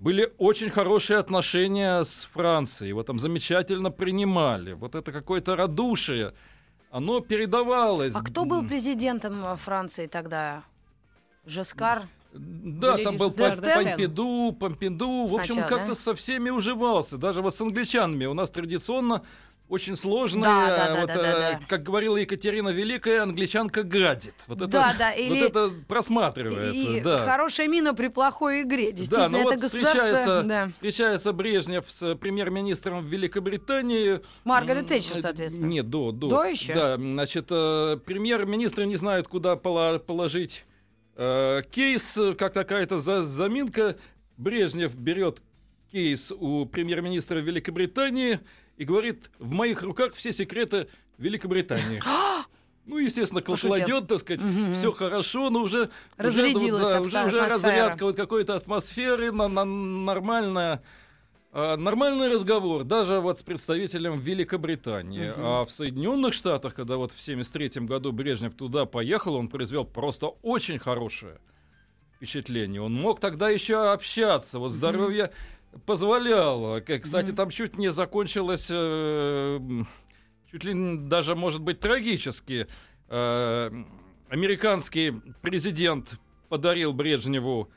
[0.00, 2.88] были очень хорошие отношения с Францией.
[2.88, 4.72] Его там замечательно принимали.
[4.72, 6.32] Вот это какое-то радушие.
[6.90, 8.14] Оно передавалось.
[8.14, 10.64] А кто был президентом э, Франции тогда?
[11.44, 12.04] Жескар?
[12.32, 13.30] Да, там был.
[13.30, 15.26] Помпиду, Помпиду.
[15.26, 15.94] В общем, Сначала, как-то да?
[15.94, 17.18] со всеми уживался.
[17.18, 18.24] Даже вот с англичанами.
[18.24, 19.22] У нас традиционно
[19.70, 21.60] очень сложная, Да, да, да, вот, да, да, э, да.
[21.68, 24.34] как говорила Екатерина Великая, англичанка гадит.
[24.48, 26.92] Вот это, Да, да, или- вот это просматривается.
[26.92, 27.18] И да.
[27.18, 28.90] хорошая мина при плохой игре.
[28.92, 29.90] Действительно, ну это вот государство...
[30.02, 30.70] встречается, Да.
[30.74, 34.20] встречается Брежнев с э, премьер-министром Великобритании.
[34.44, 35.66] Маргарет Тэтчер, э, соответственно.
[35.66, 36.28] Нет, до, до.
[36.28, 36.74] До еще?
[36.74, 40.64] Да, значит, э, премьер-министры не знают, куда положить
[41.16, 43.96] э, кейс, как какая-то за- заминка.
[44.36, 45.42] Брежнев берет
[45.92, 48.40] кейс у премьер-министра Великобритании
[48.80, 50.88] и говорит, в моих руках все секреты
[51.18, 52.02] Великобритании.
[52.86, 54.72] Ну, естественно, кладет, так сказать, Мгм.
[54.72, 55.90] все хорошо, но уже...
[56.16, 60.82] Разрядилась уже, да, уже, уже разрядка вот какой-то атмосферы, на, на- нормальная...
[61.52, 65.28] а, Нормальный разговор, даже вот с представителем Великобритании.
[65.30, 65.44] Мгм.
[65.44, 70.28] А в Соединенных Штатах, когда вот в 73 году Брежнев туда поехал, он произвел просто
[70.42, 71.38] очень хорошее
[72.16, 72.80] впечатление.
[72.82, 75.30] Он мог тогда еще общаться, вот здоровье
[75.86, 76.80] позволяло.
[76.80, 77.36] Кстати, Мгм.
[77.36, 79.60] там чуть не закончилось, э,
[80.50, 82.66] чуть ли даже, может быть, трагически.
[83.08, 83.70] Э,
[84.28, 86.12] Американский президент
[86.48, 87.68] подарил Брежневу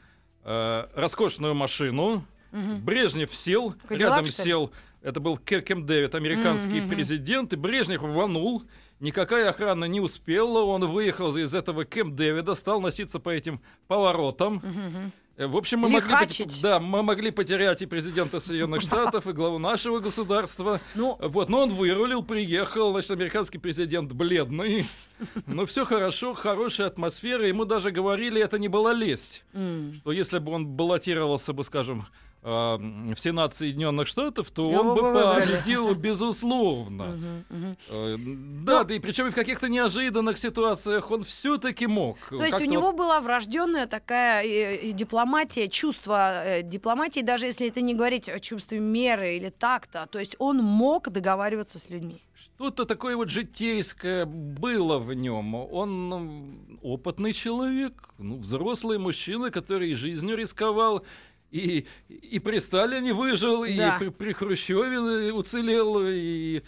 [0.46, 2.26] э, роскошную машину.
[2.52, 2.82] Мгм.
[2.86, 6.90] Брежнев сел, Кадиллак, рядом что сел, это был Кем Дэвид, американский мгм.
[6.90, 8.64] президент, и Брежнев рванул,
[9.00, 14.56] никакая охрана не успела, он выехал из этого Кем Дэвида, стал носиться по этим поворотам.
[14.56, 15.12] Мгм.
[15.36, 16.62] Э, В общем, мы могли, Лихачить.
[16.62, 20.80] да, мы могли потерять и президента Соединенных Штатов, и главу нашего государства.
[20.96, 24.86] Ну, Вот, но он вырулил, приехал, значит, американский президент бледный.
[25.48, 27.48] Но все хорошо, хорошая атмосфера.
[27.48, 29.44] Ему даже говорили, это не была лесть
[30.02, 32.06] что если бы он баллотировался бы, скажем,
[32.46, 35.46] а, в Сенат Соединенных Штатов, то Его он бы выбрали.
[35.46, 37.44] победил, безусловно.
[37.90, 42.18] Э, Да, да, и причем и в каких-то неожиданных ситуациях он все-таки мог.
[42.30, 47.68] То есть у него была врожденная такая э, э, дипломатия, чувство э, дипломатии, даже если
[47.68, 50.08] это не говорить о чувстве меры или такта.
[50.12, 52.22] То есть он мог договариваться с людьми.
[52.56, 55.56] Что-то такое вот житейское было в нем.
[55.56, 61.04] Он опытный человек, ну, взрослый мужчина, который жизнью рисковал,
[61.54, 63.96] и, и при Сталине выжил, Да.
[63.96, 66.62] и при, при Хрущеве уцелел, и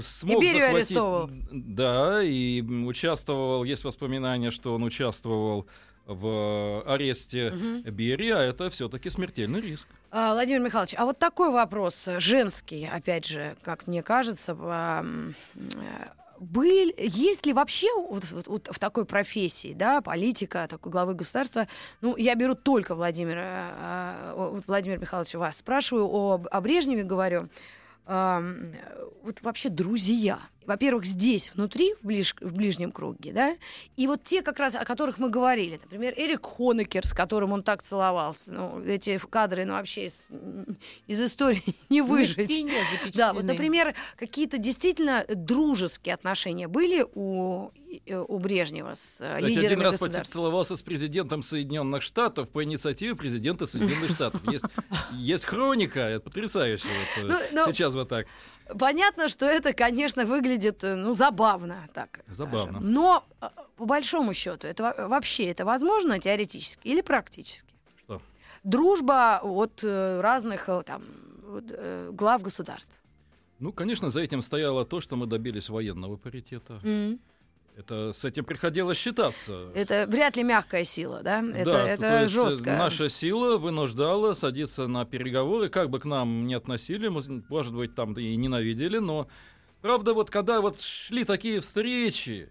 [0.00, 1.30] смог Берию захватить- арестовывал.
[1.52, 5.66] Да, и участвовал, есть воспоминания, что он участвовал
[6.06, 7.50] в аресте
[7.86, 9.86] Берии, а это все-таки смертельный риск.
[10.10, 14.54] А, Владимир Михайлович, а вот такой вопрос женский, опять же, как мне кажется,
[16.36, 20.66] а, м, э, был, есть ли вообще вот, вот- вот в такой профессии, да, политика,
[20.68, 21.66] такой главы государства,
[22.00, 27.48] ну, я беру только Владимира, а, вот Владимир Михайлович, вас спрашиваю, о, о Брежневе говорю,
[28.06, 33.56] вот вообще друзья, во-первых, здесь, внутри, в, ближ- в ближнем круге, да,
[33.96, 37.62] и вот те, как раз, о которых мы говорили, например, Эрик Хонекер, с которым он
[37.62, 40.28] так целовался, ну, эти кадры, ну, вообще из,
[41.06, 42.50] из истории не выжить.
[42.50, 42.72] стене
[43.14, 47.70] Да, вот, например, какие-то действительно дружеские отношения были у,
[48.06, 50.28] э, у Брежнева с э, Кстати, один лидерами раз государств?
[50.32, 54.40] поцеловался с президентом Соединенных Штатов по инициативе президента Соединенных Штатов.
[54.50, 54.64] Есть,
[55.12, 56.86] есть хроника, это потрясающе.
[57.22, 58.26] вот, э, Ну, ну, Сейчас вот так.
[58.78, 62.20] Понятно, что это, конечно, выглядит, э, ну, забавно, так.
[62.28, 62.72] Забавно.
[62.72, 62.92] скажем.
[62.92, 67.68] Но э, по большому счету, это во- вообще это возможно теоретически или практически?
[68.04, 68.20] Что?
[68.62, 71.02] Дружба от э, разных там
[72.10, 72.92] глав государств.
[73.60, 76.80] Ну, конечно, за этим стояло то, что мы добились военного паритета.
[76.84, 77.18] М.
[77.76, 79.70] Это с этим приходилось считаться.
[79.74, 81.42] Это вряд ли мягкая сила, да?
[81.42, 82.76] Это, да, это то есть, э, жестко.
[82.76, 88.14] Наша сила вынуждала садиться на переговоры, как бы к нам не относили, может быть, там
[88.14, 89.26] и ненавидели, но
[89.82, 92.48] правда, вот когда вот шли такие встречи,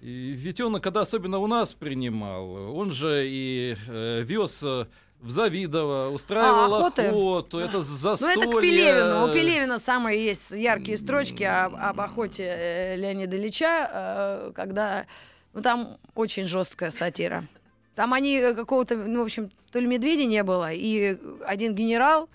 [0.00, 4.86] ведь он, когда особенно у нас принимал, он же и э, вез э,
[5.22, 7.06] в Завидово, устраивал А, охоты?
[7.06, 8.34] охоту, это Ну, застолье.
[8.36, 9.28] это к Пелевину.
[9.28, 15.06] У Пелевина самые есть яркие строчки об, об охоте э, Леонида Ильича, э, когда...
[15.54, 17.46] Ну, там очень жесткая сатира.
[17.94, 22.28] Там они э, какого-то, ну, в общем, то ли медведя не было, и один генерал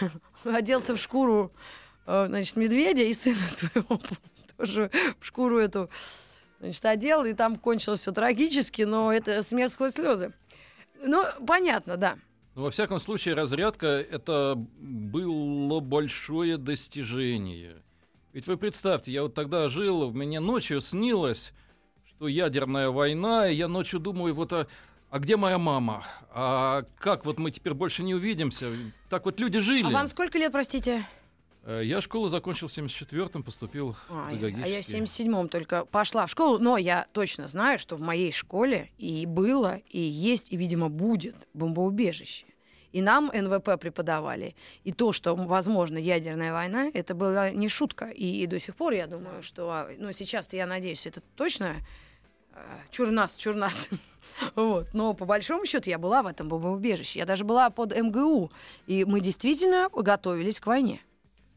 [0.44, 1.52] оделся в шкуру,
[2.06, 4.00] значит, медведя и сына своего
[4.56, 5.90] тоже в шкуру эту,
[6.60, 10.32] значит, одел, и там кончилось все трагически, но это смех сквозь слезы.
[11.04, 12.16] Ну, понятно, да.
[12.54, 17.82] Ну, во всяком случае, разрядка это было большое достижение.
[18.32, 21.52] Ведь вы представьте, я вот тогда жил, мне ночью снилось,
[22.08, 24.66] что ядерная война, и я ночью думаю, вот а,
[25.10, 26.04] а где моя мама?
[26.30, 28.72] А как вот мы теперь больше не увидимся?
[29.08, 29.86] Так вот люди жили.
[29.86, 31.06] А вам сколько лет, простите?
[31.66, 34.64] Э, Я школу закончил в 74-м, поступил А, в педагогический.
[34.72, 38.32] а я в 77-м только пошла в школу, но я точно знаю, что в моей
[38.32, 42.46] школе и было, и есть, и, видимо, будет бомбоубежище.
[42.92, 44.54] И нам НВП преподавали.
[44.84, 48.04] И то, что, возможно, ядерная война, это была не шутка.
[48.06, 49.68] И, и до сих пор, я думаю, что...
[49.70, 51.76] а, Ну, сейчас-то, я надеюсь, это точно
[52.52, 52.56] э,
[52.92, 53.88] чур нас, чур нас.
[54.54, 54.86] Вот.
[54.94, 57.18] Но по большому счету я была в этом бомбоубежище.
[57.18, 58.50] Я даже была под МГУ.
[58.86, 61.00] И мы действительно готовились к войне.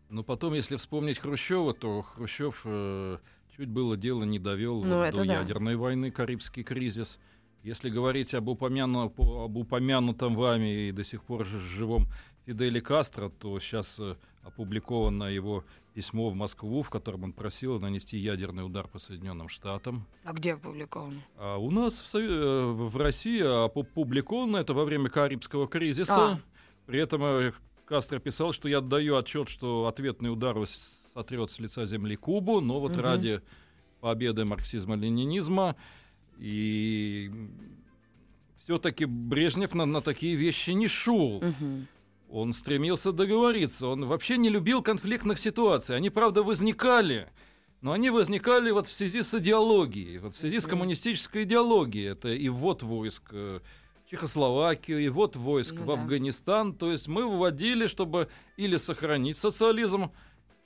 [0.10, 3.18] Но потом, если вспомнить Хрущева, то Хрущев э,
[3.56, 5.40] чуть было дело не довел Ну, вот до да.
[5.42, 7.20] ядерной войны, Карибский кризис.
[7.64, 12.08] Если говорить об, упомяну- по- об упомянутом вами и до сих пор живом
[12.46, 18.18] Фиделе Кастро, то сейчас э, опубликовано его письмо в Москву, в котором он просил нанести
[18.18, 20.06] ядерный удар по Соединенным Штатам.
[20.24, 21.20] А где опубликовано?
[21.38, 26.16] А у нас в, Сове- э, в России опубликовано это во время Карибского кризиса.
[26.34, 26.40] А.
[26.86, 27.52] При этом э,
[27.88, 30.58] Кастро писал, что я отдаю отчет, что ответный удар
[31.14, 33.02] сотрет с лица земли Кубу, но вот Мгм.
[33.02, 33.42] ради
[34.02, 35.76] победы марксизма-ленинизма
[36.38, 37.32] и
[38.64, 41.42] все-таки Брежнев на, на такие вещи не шел.
[41.42, 41.88] Мгм.
[42.30, 43.88] Он стремился договориться.
[43.88, 45.96] Он вообще не любил конфликтных ситуаций.
[45.96, 47.30] Они, правда, возникали.
[47.80, 52.10] Но они возникали вот в связи с идеологией, вот в связи с коммунистической идеологией.
[52.12, 53.62] Это и ввод войск э,
[54.10, 55.94] Чехословакию, и ввод войск Ну в да.
[55.94, 56.74] Афганистан.
[56.74, 60.12] То есть мы выводили, чтобы или сохранить социализм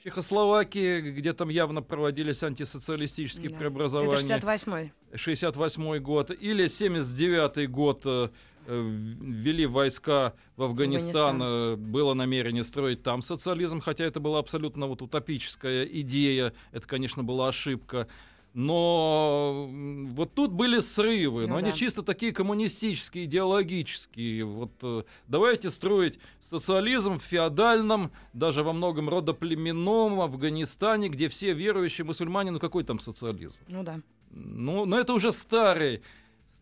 [0.03, 3.57] Чехословакии, где там явно проводились антисоциалистические Да.
[3.57, 4.15] преобразования.
[4.35, 4.91] Это 68-й.
[5.15, 8.29] 68 год, или 79 год э,
[8.65, 14.87] э, ввели войска в Афганистан, э, было намерение строить там социализм, хотя это была абсолютно
[14.87, 18.07] вот утопическая идея, это, конечно, была ошибка.
[18.53, 19.69] Но
[20.09, 21.77] вот тут были срывы, но Ну они да.
[21.77, 24.43] чисто такие коммунистические, идеологические.
[24.43, 32.03] Вот э, давайте строить социализм в феодальном, даже во многом родоплеменном Афганистане, где все верующие
[32.03, 33.61] мусульмане, ну какой там социализм?
[33.69, 34.01] Ну да.
[34.31, 36.01] Ну, но это уже старый,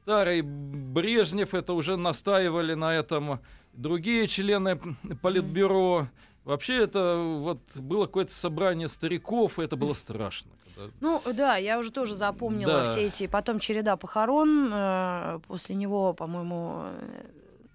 [0.04, 3.40] старый Брежнев, это уже настаивали на этом
[3.74, 4.80] другие члены
[5.22, 6.08] политбюро.
[6.50, 10.50] Вообще это вот было какое-то собрание стариков, и это было страшно.
[10.76, 12.86] когда- Ну да, я уже тоже запомнила Да.
[12.86, 13.28] все эти.
[13.28, 14.70] Потом череда похорон.
[14.74, 16.86] э, после него, по-моему,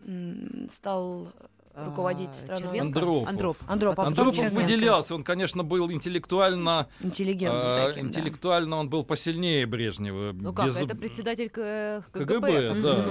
[0.07, 1.29] э, стал
[1.77, 2.63] руководить А, страной.
[2.63, 2.99] Червенко?
[3.01, 3.29] Андропов.
[3.29, 3.69] Андропов.
[3.69, 4.07] Андропов.
[4.07, 4.55] Андропов Черненко.
[4.61, 8.09] выделялся, он, конечно, был интеллектуально, интеллигентным а, таким, да.
[8.09, 10.33] интеллектуально он был посильнее Брежнева.
[10.33, 12.03] Ну как, Без- это председатель КГБ.
[12.13, 13.07] КГБ, да.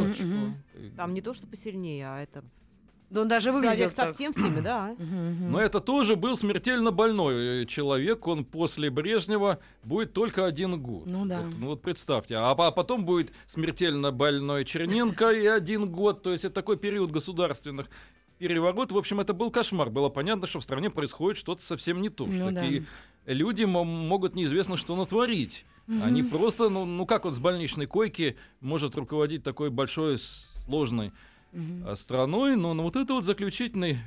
[0.97, 2.43] Там не то, что посильнее, а это
[3.13, 4.08] Да он даже выглядел человек так.
[4.10, 4.95] совсем всеми, да.
[4.99, 8.28] Но это тоже был смертельно больной э, человек.
[8.28, 11.06] Он после Брежнева будет только один год.
[11.06, 11.41] Ну да.
[11.41, 12.38] Вот, ну вот представьте.
[12.38, 16.23] А, а потом будет смертельно больной Черненко и один год.
[16.23, 17.88] То есть это такой период государственных
[18.39, 18.93] переворотов.
[18.93, 19.91] В общем, это был кошмар.
[19.91, 22.26] Было понятно, что в стране происходит что-то совсем не то.
[22.26, 22.62] Ну что да.
[22.62, 22.86] такие
[23.28, 25.65] люди мо- могут неизвестно что натворить.
[26.02, 30.17] Они просто, ну, ну как вот с больничной койки может руководить такой большой,
[30.65, 31.12] сложной
[31.86, 32.56] А, страной.
[32.56, 34.00] Но, ну, вот это вот заключительный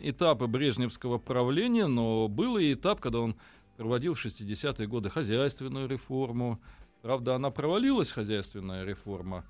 [0.00, 3.36] этап брежневского правления, но был и этап, когда он
[3.76, 6.58] проводил в 60-е годы хозяйственную реформу.
[7.02, 9.44] Правда, она провалилась, хозяйственная реформа.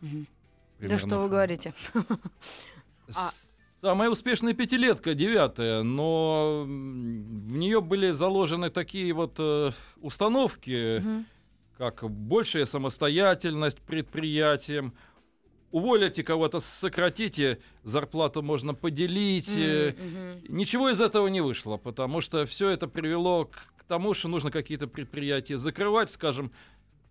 [0.00, 0.26] Мгм.
[0.80, 1.74] Да что вы говорите?
[3.16, 3.30] А-
[3.80, 11.26] Самая успешная пятилетка, девятая, но в нее были заложены такие вот э, установки, Мгм.
[11.76, 14.94] как большая самостоятельность предприятиям,
[15.70, 19.50] уволите кого-то, сократите, зарплату можно поделить.
[19.50, 20.56] Мгм.
[20.56, 24.50] Ничего из этого не вышло, потому что все это привело к, к тому, что нужно
[24.50, 26.52] какие-то предприятия закрывать, скажем,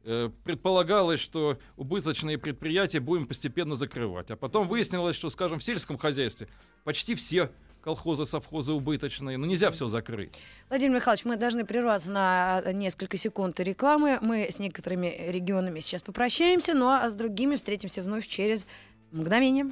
[0.03, 4.31] э, предполагалось, что убыточные предприятия будем постепенно закрывать.
[4.31, 6.47] А потом выяснилось, что, скажем, в сельском хозяйстве
[6.83, 7.51] почти все
[7.87, 9.37] колхозы, совхозы убыточные.
[9.37, 10.33] Ну, нельзя все закрыть.
[10.67, 14.19] Владимир Михайлович, мы должны прерваться на несколько секунд рекламы.
[14.21, 18.65] Мы с некоторыми регионами сейчас попрощаемся, ну а с другими встретимся вновь через
[19.13, 19.67] мгновение.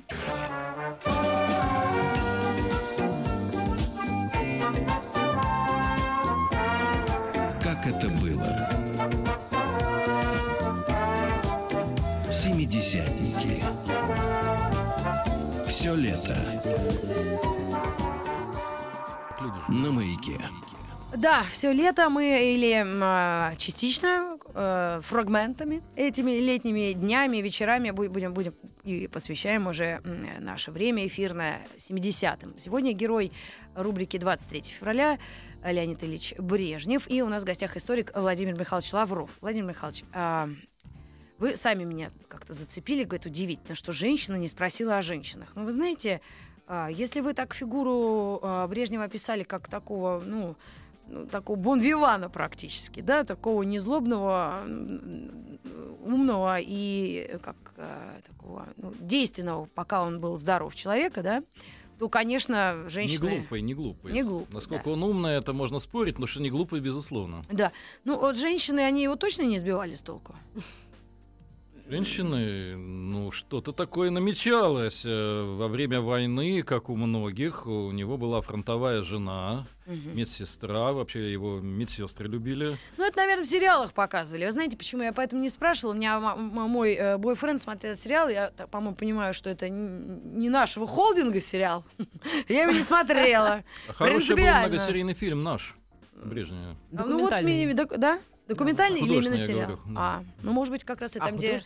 [7.62, 8.70] Как это было?
[12.32, 13.62] Семидесятники.
[15.68, 17.45] Все лето.
[19.68, 20.40] На маяке.
[21.16, 28.34] Да, все лето мы или а, частично э, фрагментами этими летними днями, вечерами бу- будем,
[28.34, 28.54] будем
[28.84, 30.02] и посвящаем уже
[30.40, 32.56] наше время эфирное 70-м.
[32.60, 33.32] Сегодня герой
[33.76, 35.18] рубрики 23 февраля
[35.64, 37.10] э, Леонид Ильич Брежнев.
[37.10, 39.32] И у нас в гостях историк Владимир Михайлович Лавров.
[39.40, 40.50] Владимир Михайлович, а,
[41.38, 45.50] вы сами меня как-то зацепили, говорит, удивительно, что женщина не спросила о женщинах.
[45.56, 46.20] Но вы знаете,
[46.92, 50.56] если вы так фигуру а, Брежнева описали как такого, ну,
[51.08, 54.62] ну, такого бонвивана практически, да, такого незлобного,
[56.04, 61.44] умного и как э, такого ну, действенного, пока он был здоров человека, да,
[62.00, 63.38] то, конечно, Не женщины...
[63.38, 64.12] глупый, не глупый.
[64.12, 64.92] Не глупый, Насколько да.
[64.92, 67.42] он умный, это можно спорить, но что не глупый, безусловно.
[67.50, 67.72] Да,
[68.04, 70.36] ну вот женщины, они его точно не сбивали с толку.
[71.88, 77.68] Женщины, ну что-то такое намечалось э, во время войны, как у многих.
[77.68, 80.18] У него была фронтовая жена, Мгм.
[80.18, 82.78] медсестра, вообще его медсестры любили.
[82.98, 84.46] Ну, это, наверное, в сериалах показывали.
[84.46, 85.94] Вы знаете, почему я поэтому не спрашивала?
[85.94, 88.30] У меня мой э, бойфренд смотрел сериал.
[88.30, 91.84] Я, по-моему, понимаю, что это не нашего холдинга сериал.
[92.50, 93.64] Я его не смотрела.
[93.88, 95.76] А хороший был многосерийный фильм наш,
[96.16, 96.76] Брежнева.
[96.92, 97.30] Ну вот,
[98.00, 98.20] да?
[98.48, 99.70] Документальный или именно сериал?
[99.70, 100.00] говорю, да.
[100.00, 101.60] А, ну, может быть, как раз и А, там, где...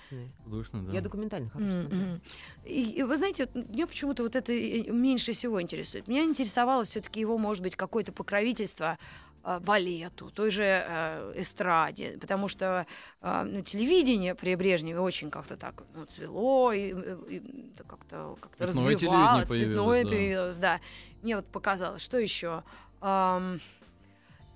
[0.43, 0.87] художественный?
[0.87, 0.93] Да.
[0.93, 1.71] Я документальный, хорошо.
[1.71, 2.19] М, смотрю.
[2.65, 6.07] И, и вы знаете, вот меня почему-то вот это меньше всего интересует.
[6.07, 8.97] Меня интересовало все-таки его, может быть, какое-то покровительство
[9.43, 12.85] э, балету, той же э, эстраде, потому что
[13.21, 16.93] э, ну, телевидение при Брежневе очень как-то так ну, цвело и,
[17.29, 20.09] и как-то как Цветное развивало, телевидение появилось, цветное да.
[20.09, 20.81] появилось, да.
[21.23, 22.63] Мне вот показалось, что еще.
[23.01, 23.59] Ам,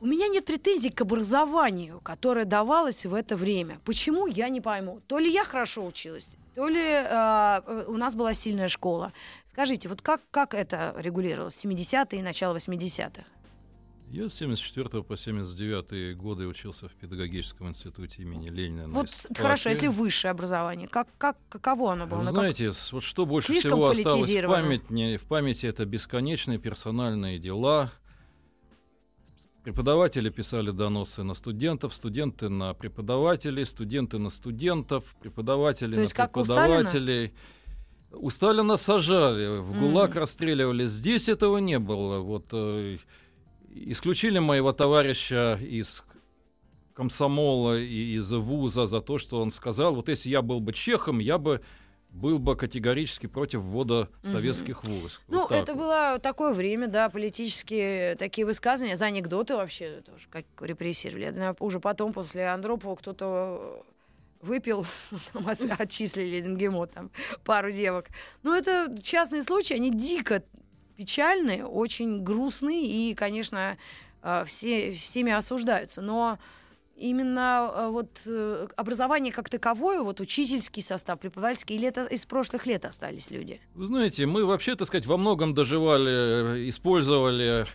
[0.03, 3.79] у меня нет претензий к образованию, которое давалось в это время.
[3.85, 4.99] Почему, я не пойму.
[5.07, 9.13] То ли я хорошо училась, то ли э, э, у нас была сильная школа.
[9.47, 13.23] Скажите, вот как, как это регулировалось в 70-е и начало 80-х?
[14.09, 18.87] Я с 74 по 79 годы учился в педагогическом институте имени Ленина.
[18.87, 19.41] на Вот Истфаке.
[19.41, 22.19] хорошо, если высшее образование, как, как, каково оно было?
[22.19, 27.39] Вы знаете, вот что больше Слишком всего осталось в памяти, в памяти это бесконечные персональные
[27.39, 27.93] дела.
[29.63, 36.13] Преподаватели писали доносы на студентов, студенты на преподавателей, студенты на студентов, преподаватели То на есть
[36.13, 36.79] как у Сталина?
[36.79, 37.33] преподавателей.
[38.11, 40.19] У Сталина сажали, в ГУЛАГ Мгм.
[40.19, 40.85] расстреливали.
[40.87, 42.19] Здесь этого не было.
[42.19, 42.97] Вот э,
[43.73, 46.03] исключили моего товарища из
[46.93, 51.19] комсомола и из вуза за то, что он сказал, вот если я был бы чехом,
[51.19, 51.61] я бы
[52.13, 55.19] был бы категорически против ввода советских войск.
[55.27, 55.81] Ну, Вот это вот.
[55.81, 61.33] было такое время, да, политические такие высказывания, за анекдоты вообще тоже, как репрессировали.
[61.35, 63.83] Я уже потом, после Андропова, кто-то
[64.41, 64.85] выпил,
[65.79, 67.11] отчислили из МГИМО, там,
[67.43, 68.07] пару девок.
[68.43, 70.43] Ну, это частные случаи, они дико
[70.95, 73.77] печальные, очень грустные и, конечно,
[74.21, 76.01] э, все, всеми осуждаются.
[76.01, 76.37] Но
[76.95, 82.65] именно э, вот э, образование как таковое, вот учительский состав, преподавательский, или это из прошлых
[82.65, 83.59] лет остались люди?
[83.75, 87.65] Вы знаете, мы вообще, так сказать, во многом доживали, использовали,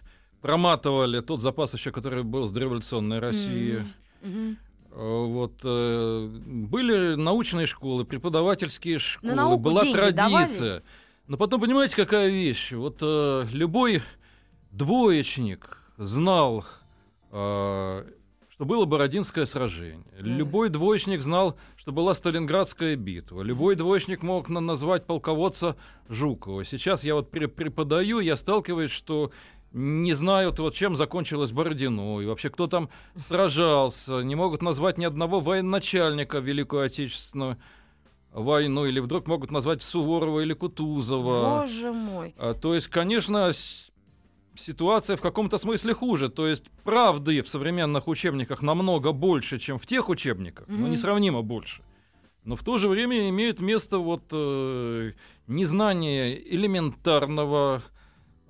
[0.41, 3.85] проматывали тот запас еще, который был с дореволюционной России.
[4.23, 4.55] Э,
[4.91, 10.83] Вот э, были научные школы, преподавательские школы, науку была традиция.
[11.27, 12.73] Но потом понимаете, какая вещь?
[12.73, 14.03] Вот э, любой
[14.71, 16.65] двоечник знал,
[17.31, 18.05] э,
[18.59, 20.03] что было Бородинское сражение.
[20.19, 23.43] Любой двоечник знал, что была Сталинградская битва.
[23.43, 25.77] Любой двоечник мог на- назвать полководца
[26.09, 26.65] Жукова.
[26.65, 29.31] Сейчас я вот пре- преподаю, я сталкиваюсь, что
[29.71, 32.89] не знают, вот чем закончилось Бородино, и вообще кто там
[33.29, 37.59] сражался, не могут назвать ни одного военачальника Великую Отечественную
[38.33, 41.61] войну, или вдруг могут назвать Суворова или Кутузова.
[41.61, 42.35] Боже мой.
[42.39, 43.88] А, То есть, конечно, с-
[44.67, 46.29] ситуация в каком-то смысле хуже.
[46.29, 50.91] То есть правды в современных учебниках намного больше, чем в тех учебниках, но Мгм.
[50.91, 51.83] несравнимо больше.
[52.45, 55.13] Но в то же время имеет место вот э,
[55.47, 57.83] незнание элементарного.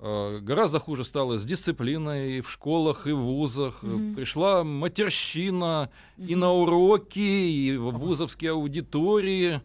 [0.01, 3.83] э, гораздо хуже стало с дисциплиной и в школах, и в вузах.
[3.83, 4.15] Мгм.
[4.15, 9.59] Пришла матерщина и на уроки, и в вузовские аудитории,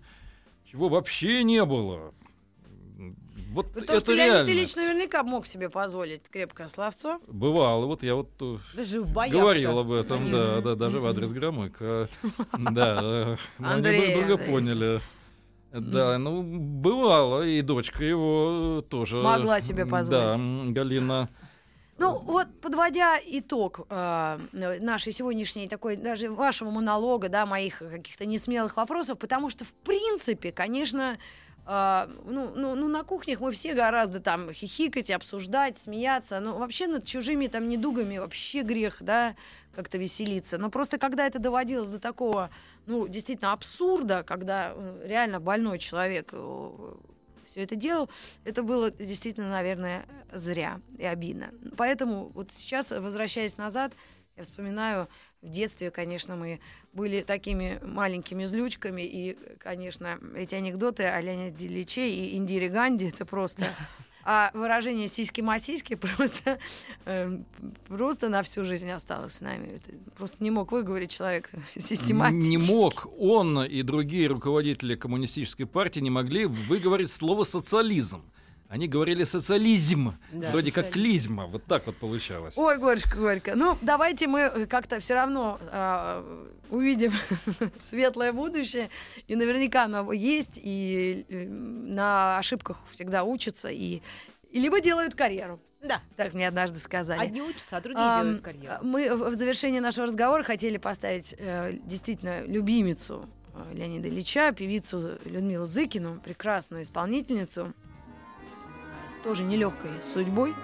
[0.69, 2.13] чего вообще не было.
[3.55, 4.51] Вот Потому это что Леонид реально.
[4.51, 7.21] Ильич наверняка мог себе позволить крепкое словцо.
[7.29, 12.09] Бывало, вот я вот э, Даже говорил об этом, да, да, даже в адрес Громыка.
[12.59, 15.01] Да, э, мы Андрей друг друга поняли.
[15.71, 19.19] Да, ну, бывало, и дочка его тоже.
[19.19, 20.73] Могла себе позволить.
[20.73, 21.29] Да, Галина.
[21.97, 28.77] Ну, вот подводя итог э, нашей сегодняшней такой, даже вашего монолога, да, моих каких-то несмелых
[28.77, 31.19] вопросов, потому что, в принципе, конечно,
[31.67, 36.87] э, ну, ну, ну, на кухнях мы все гораздо там хихикать, обсуждать, смеяться, но вообще
[36.87, 39.35] над чужими там недугами вообще грех, да,
[39.75, 40.59] как-то веселиться.
[40.59, 42.51] Но просто когда это доводилось до такого,
[42.87, 46.33] ну, действительно абсурда, когда э, реально больной человек
[47.55, 48.11] все это делал,
[48.45, 51.53] это было действительно, наверное, зря и обидно.
[51.77, 53.93] Поэтому вот сейчас, возвращаясь назад,
[54.37, 55.09] я вспоминаю,
[55.45, 56.61] в детстве, конечно, мы
[56.95, 63.25] были такими маленькими злючками, и, конечно, эти анекдоты о Леониде Ильиче и Индире Ганди, это
[63.25, 63.67] просто...
[64.27, 66.59] А выражение «сиськи-масиськи» просто,
[67.05, 67.39] э,
[67.89, 69.75] просто на всю жизнь осталось с нами.
[69.77, 72.51] Это просто не мог выговорить человек систематически.
[72.51, 78.23] Не мог он и другие руководители коммунистической партии не могли выговорить слово социализм.
[78.75, 81.47] Они говорили социализм, Да, вроде как клизма.
[81.47, 82.55] Вот так вот получалось.
[82.57, 83.53] Ой, горько, горько.
[83.55, 87.13] Ну, давайте мы э, как-то все равно а, увидим
[87.81, 88.91] светлое будущее.
[89.29, 94.03] И наверняка оно есть, и э, на ошибках всегда учатся, и,
[94.51, 95.61] и либо делают карьеру.
[95.81, 96.01] Да.
[96.17, 97.21] Так мне однажды сказали.
[97.21, 98.79] Одни учатся, а другие Ам, делают карьеру.
[98.83, 105.67] Мы в завершении нашего разговора хотели поставить э, действительно любимицу э, Леонида Ильича, певицу Людмилу
[105.67, 107.84] Зыкину, прекрасную исполнительницу э,
[109.25, 110.55] тоже нелегкой судьбой.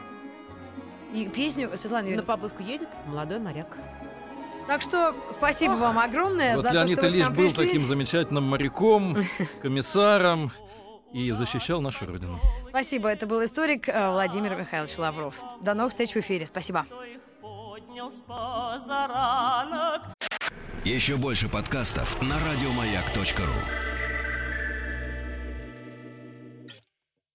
[1.13, 2.27] И песню Светлана На Юрьевна.
[2.27, 3.77] побывку едет молодой моряк.
[4.69, 7.45] Так что спасибо вам огромное Вот за Леонид то, что вы к Ильич нам был
[7.49, 7.67] пришли.
[7.67, 9.17] таким замечательным моряком,
[9.63, 10.53] комиссаром
[11.13, 12.39] и защищал нашу родину.
[12.69, 13.09] Спасибо.
[13.09, 15.35] Это был историк э, Владимир Михайлович Лавров.
[15.61, 16.47] До новых встреч в эфире.
[16.47, 16.87] Спасибо.
[20.85, 23.90] Еще больше подкастов на радиомаяк.ру.